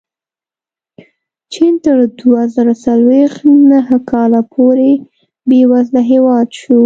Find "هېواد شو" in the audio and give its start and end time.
6.11-6.79